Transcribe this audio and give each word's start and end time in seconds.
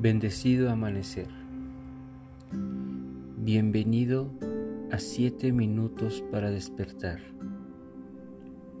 Bendecido 0.00 0.70
amanecer. 0.70 1.26
Bienvenido 3.36 4.30
a 4.92 5.00
siete 5.00 5.50
minutos 5.50 6.22
para 6.30 6.52
despertar. 6.52 7.18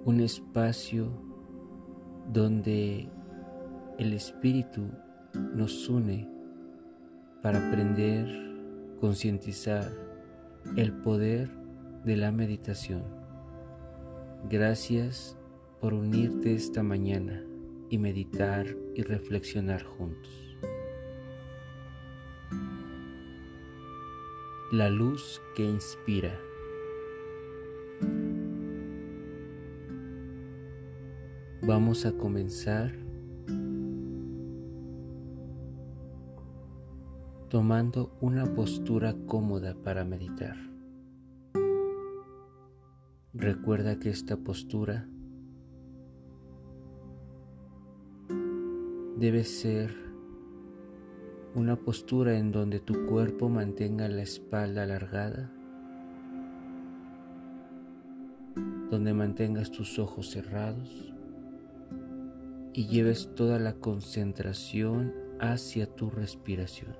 Un 0.04 0.20
espacio 0.20 1.10
donde 2.32 3.08
el 3.98 4.12
Espíritu 4.12 4.92
nos 5.34 5.88
une 5.88 6.28
para 7.42 7.66
aprender, 7.66 8.28
concientizar 9.00 9.90
el 10.76 10.92
poder 10.92 11.50
de 12.04 12.16
la 12.16 12.30
meditación. 12.30 13.02
Gracias 14.48 15.36
por 15.80 15.94
unirte 15.94 16.54
esta 16.54 16.84
mañana 16.84 17.42
y 17.90 17.98
meditar 17.98 18.68
y 18.94 19.02
reflexionar 19.02 19.82
juntos. 19.82 20.47
La 24.70 24.90
luz 24.90 25.40
que 25.54 25.64
inspira. 25.64 26.38
Vamos 31.62 32.04
a 32.04 32.12
comenzar 32.12 32.92
tomando 37.48 38.14
una 38.20 38.44
postura 38.54 39.16
cómoda 39.24 39.74
para 39.74 40.04
meditar. 40.04 40.58
Recuerda 43.32 43.98
que 43.98 44.10
esta 44.10 44.36
postura 44.36 45.08
debe 49.16 49.44
ser 49.44 50.07
una 51.58 51.74
postura 51.74 52.38
en 52.38 52.52
donde 52.52 52.78
tu 52.78 53.06
cuerpo 53.06 53.48
mantenga 53.48 54.08
la 54.08 54.22
espalda 54.22 54.84
alargada, 54.84 55.50
donde 58.90 59.12
mantengas 59.12 59.72
tus 59.72 59.98
ojos 59.98 60.30
cerrados 60.30 61.12
y 62.72 62.86
lleves 62.86 63.34
toda 63.34 63.58
la 63.58 63.74
concentración 63.74 65.12
hacia 65.40 65.86
tu 65.88 66.10
respiración. 66.10 66.96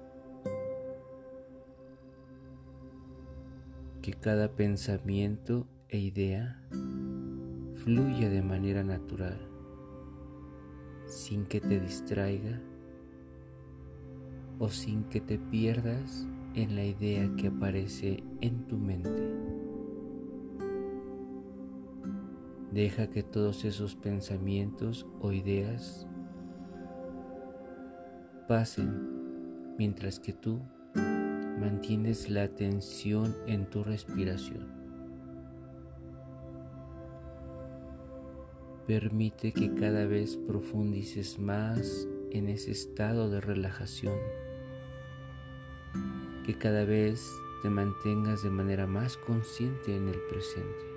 Que 4.03 4.13
cada 4.13 4.57
pensamiento 4.57 5.69
e 5.89 5.99
idea 5.99 6.61
fluya 7.77 8.29
de 8.29 8.43
manera 8.43 8.83
natural, 8.83 9.39
sin 11.07 11.47
que 11.47 11.61
te 11.61 11.79
distraiga 11.79 12.61
o 14.59 14.69
sin 14.69 15.05
que 15.05 15.21
te 15.21 15.39
pierdas 15.39 16.27
en 16.55 16.75
la 16.75 16.85
idea 16.85 17.31
que 17.37 17.49
aparece 17.49 18.23
en 18.41 18.67
tu 18.67 18.77
mente. 18.77 19.39
Deja 22.73 23.09
que 23.09 23.23
todos 23.23 23.65
esos 23.65 23.95
pensamientos 23.97 25.07
o 25.21 25.33
ideas 25.33 26.07
pasen 28.47 29.77
mientras 29.79 30.19
que 30.21 30.33
tú 30.33 30.61
mantienes 31.61 32.29
la 32.29 32.43
atención 32.45 33.35
en 33.47 33.69
tu 33.71 33.85
respiración. 33.85 34.79
Permite 38.87 39.53
que 39.53 39.75
cada 39.75 40.07
vez 40.07 40.37
profundices 40.37 41.39
más 41.39 42.09
en 42.31 42.49
ese 42.49 42.71
estado 42.71 43.29
de 43.31 43.41
relajación 43.41 44.17
que 46.45 46.55
cada 46.57 46.85
vez 46.85 47.31
te 47.63 47.71
mantengas 47.71 48.43
de 48.43 48.51
manera 48.51 48.87
más 48.87 49.17
consciente 49.17 49.97
en 49.97 50.09
el 50.09 50.19
presente. 50.31 50.89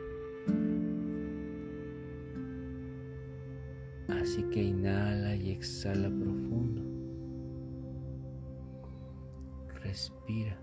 Así 4.07 4.43
que 4.43 4.63
inhala 4.63 5.35
y 5.35 5.51
exhala 5.51 6.09
profundo. 6.09 6.83
Respira. 9.81 10.61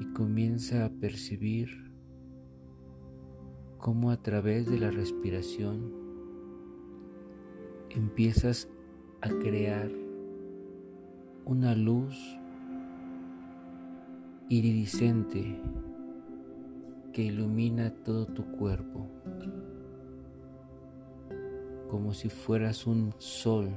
Y 0.00 0.12
comienza 0.12 0.84
a 0.84 0.90
percibir 0.90 1.92
cómo 3.78 4.10
a 4.10 4.22
través 4.22 4.70
de 4.70 4.78
la 4.78 4.90
respiración 4.90 6.01
empiezas 7.94 8.68
a 9.20 9.28
crear 9.28 9.90
una 11.44 11.74
luz 11.74 12.16
iridiscente 14.48 15.60
que 17.12 17.22
ilumina 17.22 17.90
todo 17.90 18.26
tu 18.26 18.50
cuerpo, 18.52 19.08
como 21.88 22.14
si 22.14 22.30
fueras 22.30 22.86
un 22.86 23.14
sol 23.18 23.76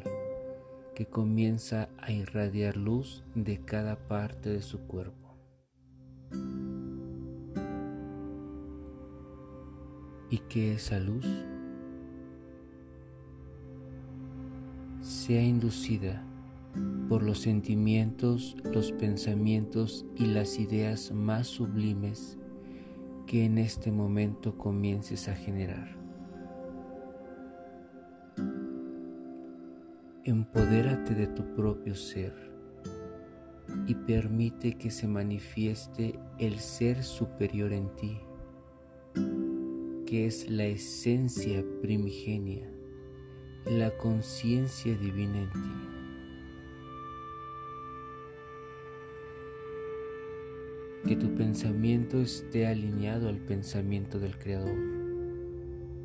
que 0.95 1.05
comienza 1.05 1.89
a 1.97 2.11
irradiar 2.11 2.77
luz 2.77 3.23
de 3.35 3.59
cada 3.59 3.97
parte 4.07 4.49
de 4.49 4.61
su 4.61 4.79
cuerpo. 4.87 5.35
Y 10.29 10.39
que 10.49 10.73
esa 10.73 10.99
luz 10.99 11.25
sea 15.25 15.41
inducida 15.41 16.23
por 17.09 17.23
los 17.23 17.39
sentimientos, 17.39 18.55
los 18.63 18.91
pensamientos 18.91 20.05
y 20.15 20.27
las 20.27 20.59
ideas 20.59 21.11
más 21.11 21.47
sublimes 21.47 22.37
que 23.25 23.43
en 23.43 23.57
este 23.57 23.91
momento 23.91 24.55
comiences 24.55 25.27
a 25.27 25.35
generar. 25.35 25.97
Empodérate 30.25 31.15
de 31.15 31.25
tu 31.25 31.55
propio 31.55 31.95
ser 31.95 32.35
y 33.87 33.95
permite 33.95 34.77
que 34.77 34.91
se 34.91 35.07
manifieste 35.07 36.19
el 36.37 36.59
ser 36.59 37.03
superior 37.03 37.73
en 37.73 37.89
ti, 37.95 38.19
que 40.05 40.27
es 40.27 40.51
la 40.51 40.65
esencia 40.65 41.65
primigenia 41.81 42.74
la 43.65 43.97
conciencia 43.97 44.95
divina 44.95 45.41
en 45.41 45.49
ti. 45.49 45.59
Que 51.07 51.15
tu 51.15 51.33
pensamiento 51.35 52.21
esté 52.21 52.67
alineado 52.67 53.27
al 53.27 53.39
pensamiento 53.39 54.19
del 54.19 54.37
Creador. 54.37 54.77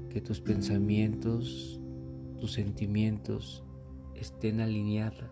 Que 0.08 0.20
tus 0.20 0.40
pensamientos, 0.40 1.78
tus 2.40 2.52
sentimientos 2.52 3.62
estén 4.14 4.60
alineados 4.60 5.30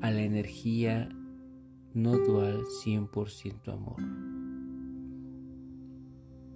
a 0.00 0.10
la 0.10 0.22
energía 0.22 1.10
no 1.92 2.16
dual 2.18 2.64
100% 2.84 3.72
amor. 3.72 4.02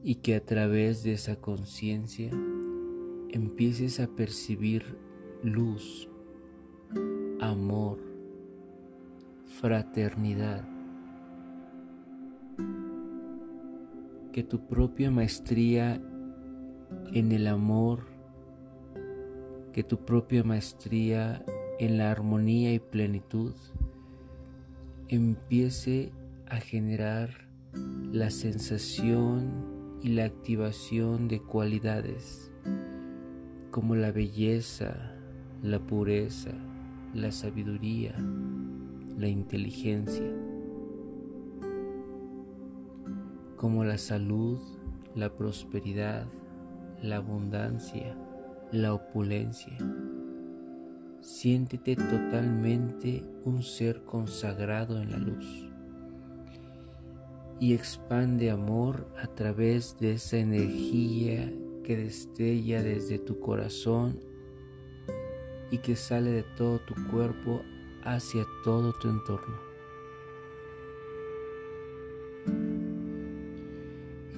Y 0.02 0.16
que 0.16 0.34
a 0.34 0.44
través 0.44 1.02
de 1.02 1.12
esa 1.12 1.36
conciencia 1.36 2.30
empieces 3.34 3.98
a 3.98 4.06
percibir 4.06 4.96
luz, 5.42 6.08
amor, 7.40 7.98
fraternidad, 9.60 10.62
que 14.32 14.44
tu 14.44 14.68
propia 14.68 15.10
maestría 15.10 16.00
en 17.12 17.32
el 17.32 17.48
amor, 17.48 18.06
que 19.72 19.82
tu 19.82 20.04
propia 20.04 20.44
maestría 20.44 21.44
en 21.80 21.98
la 21.98 22.12
armonía 22.12 22.72
y 22.72 22.78
plenitud 22.78 23.54
empiece 25.08 26.12
a 26.46 26.58
generar 26.58 27.48
la 28.12 28.30
sensación 28.30 29.98
y 30.04 30.10
la 30.10 30.24
activación 30.24 31.26
de 31.26 31.40
cualidades 31.40 32.52
como 33.74 33.96
la 33.96 34.12
belleza, 34.12 34.94
la 35.60 35.80
pureza, 35.80 36.52
la 37.12 37.32
sabiduría, 37.32 38.14
la 39.18 39.26
inteligencia, 39.26 40.30
como 43.56 43.82
la 43.82 43.98
salud, 43.98 44.60
la 45.16 45.34
prosperidad, 45.34 46.28
la 47.02 47.16
abundancia, 47.16 48.16
la 48.70 48.94
opulencia. 48.94 49.76
Siéntete 51.20 51.96
totalmente 51.96 53.24
un 53.44 53.64
ser 53.64 54.04
consagrado 54.04 55.02
en 55.02 55.10
la 55.10 55.18
luz 55.18 55.68
y 57.58 57.74
expande 57.74 58.52
amor 58.52 59.08
a 59.20 59.26
través 59.26 59.98
de 59.98 60.12
esa 60.12 60.36
energía 60.36 61.50
que 61.84 61.96
destella 61.96 62.82
desde 62.82 63.20
tu 63.20 63.38
corazón 63.38 64.18
y 65.70 65.78
que 65.78 65.94
sale 65.94 66.30
de 66.32 66.42
todo 66.42 66.80
tu 66.80 66.94
cuerpo 67.10 67.62
hacia 68.02 68.44
todo 68.64 68.92
tu 68.92 69.08
entorno. 69.08 69.56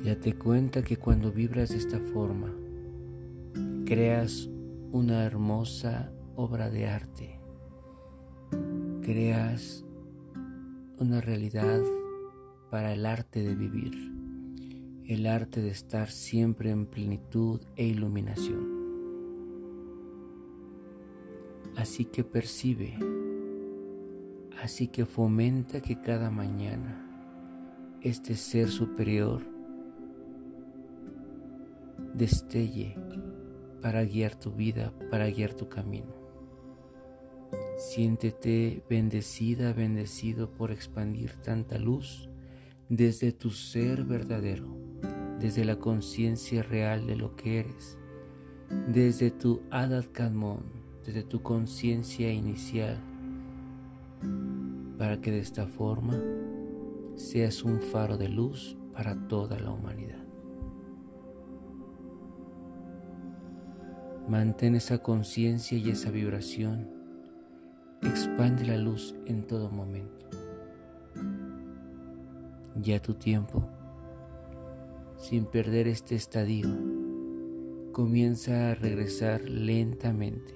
Date 0.04 0.34
cuenta 0.34 0.82
que 0.82 0.98
cuando 0.98 1.32
vibras 1.32 1.70
de 1.70 1.78
esta 1.78 1.98
forma, 1.98 2.54
creas 3.84 4.48
una 4.92 5.24
hermosa 5.24 6.12
obra 6.36 6.70
de 6.70 6.86
arte, 6.86 7.40
creas 9.02 9.84
una 10.98 11.20
realidad 11.20 11.82
para 12.70 12.92
el 12.92 13.04
arte 13.04 13.42
de 13.42 13.54
vivir, 13.54 14.15
el 15.08 15.26
arte 15.26 15.62
de 15.62 15.70
estar 15.70 16.10
siempre 16.10 16.70
en 16.70 16.86
plenitud 16.86 17.60
e 17.76 17.86
iluminación. 17.86 18.76
Así 21.76 22.06
que 22.06 22.24
percibe, 22.24 22.98
así 24.62 24.88
que 24.88 25.06
fomenta 25.06 25.80
que 25.80 26.00
cada 26.00 26.30
mañana 26.30 27.02
este 28.02 28.34
ser 28.34 28.68
superior 28.68 29.42
destelle 32.14 32.96
para 33.80 34.04
guiar 34.04 34.34
tu 34.34 34.50
vida, 34.52 34.92
para 35.10 35.28
guiar 35.28 35.54
tu 35.54 35.68
camino. 35.68 36.14
Siéntete 37.76 38.82
bendecida, 38.88 39.72
bendecido 39.72 40.50
por 40.50 40.72
expandir 40.72 41.32
tanta 41.42 41.78
luz 41.78 42.28
desde 42.88 43.32
tu 43.32 43.50
ser 43.50 44.04
verdadero, 44.04 44.85
desde 45.40 45.64
la 45.64 45.78
conciencia 45.78 46.62
real 46.62 47.06
de 47.06 47.16
lo 47.16 47.36
que 47.36 47.60
eres, 47.60 47.98
desde 48.88 49.30
tu 49.30 49.60
Adat 49.70 50.06
Kadmon, 50.12 50.64
desde 51.04 51.22
tu 51.22 51.42
conciencia 51.42 52.32
inicial, 52.32 52.98
para 54.98 55.20
que 55.20 55.30
de 55.30 55.40
esta 55.40 55.66
forma 55.66 56.20
seas 57.16 57.62
un 57.62 57.80
faro 57.80 58.16
de 58.16 58.28
luz 58.28 58.76
para 58.92 59.14
toda 59.28 59.58
la 59.58 59.70
humanidad. 59.70 60.26
Mantén 64.28 64.74
esa 64.74 64.98
conciencia 64.98 65.78
y 65.78 65.90
esa 65.90 66.10
vibración. 66.10 66.88
Expande 68.02 68.66
la 68.66 68.76
luz 68.76 69.14
en 69.26 69.46
todo 69.46 69.70
momento. 69.70 70.26
Ya 72.74 73.00
tu 73.00 73.14
tiempo, 73.14 73.68
sin 75.18 75.46
perder 75.46 75.88
este 75.88 76.14
estadio, 76.14 76.68
comienza 77.92 78.70
a 78.70 78.74
regresar 78.74 79.40
lentamente, 79.48 80.54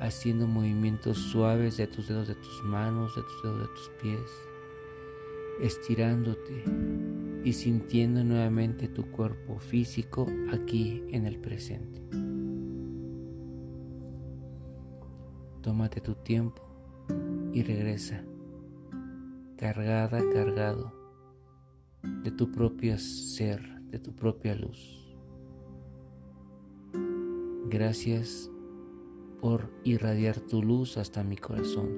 haciendo 0.00 0.46
movimientos 0.46 1.18
suaves 1.18 1.76
de 1.76 1.86
tus 1.86 2.08
dedos 2.08 2.28
de 2.28 2.34
tus 2.34 2.62
manos, 2.64 3.14
de 3.14 3.22
tus 3.22 3.42
dedos 3.42 3.60
de 3.60 3.74
tus 3.74 3.90
pies, 4.02 4.30
estirándote 5.60 6.64
y 7.44 7.52
sintiendo 7.52 8.24
nuevamente 8.24 8.88
tu 8.88 9.10
cuerpo 9.10 9.58
físico 9.58 10.26
aquí 10.52 11.04
en 11.10 11.26
el 11.26 11.38
presente. 11.38 12.02
Tómate 15.62 16.00
tu 16.00 16.14
tiempo 16.14 16.62
y 17.52 17.62
regresa, 17.62 18.24
cargada, 19.56 20.20
cargado 20.32 20.99
de 22.02 22.30
tu 22.30 22.50
propio 22.50 22.98
ser, 22.98 23.80
de 23.90 23.98
tu 23.98 24.14
propia 24.14 24.54
luz. 24.54 25.16
Gracias 27.68 28.50
por 29.40 29.70
irradiar 29.84 30.40
tu 30.40 30.62
luz 30.62 30.96
hasta 30.96 31.22
mi 31.22 31.36
corazón. 31.36 31.88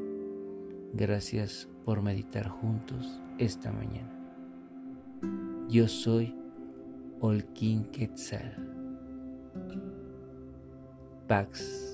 Gracias 0.92 1.68
por 1.84 2.02
meditar 2.02 2.48
juntos 2.48 3.20
esta 3.38 3.72
mañana. 3.72 4.12
Yo 5.68 5.88
soy 5.88 6.34
Olkin 7.20 7.84
Quetzal. 7.84 8.68
Pax. 11.26 11.91